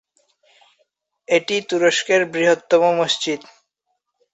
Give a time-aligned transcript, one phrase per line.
[1.27, 3.41] এটি তুরস্কের বৃহত্তম মসজিদ।